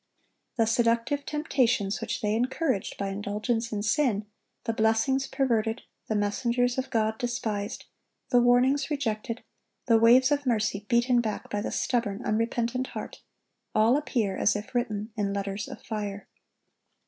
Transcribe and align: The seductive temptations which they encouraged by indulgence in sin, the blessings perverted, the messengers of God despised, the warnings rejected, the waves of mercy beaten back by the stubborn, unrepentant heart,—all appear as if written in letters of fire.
The 0.57 0.65
seductive 0.65 1.27
temptations 1.27 2.01
which 2.01 2.21
they 2.21 2.33
encouraged 2.33 2.97
by 2.97 3.09
indulgence 3.09 3.71
in 3.71 3.83
sin, 3.83 4.25
the 4.63 4.73
blessings 4.73 5.27
perverted, 5.27 5.83
the 6.07 6.15
messengers 6.15 6.79
of 6.79 6.89
God 6.89 7.19
despised, 7.19 7.85
the 8.31 8.41
warnings 8.41 8.89
rejected, 8.89 9.43
the 9.85 9.99
waves 9.99 10.31
of 10.31 10.47
mercy 10.47 10.87
beaten 10.89 11.21
back 11.21 11.51
by 11.51 11.61
the 11.61 11.69
stubborn, 11.69 12.25
unrepentant 12.25 12.87
heart,—all 12.87 13.95
appear 13.95 14.35
as 14.35 14.55
if 14.55 14.73
written 14.73 15.11
in 15.15 15.33
letters 15.33 15.67
of 15.67 15.79
fire. 15.83 16.27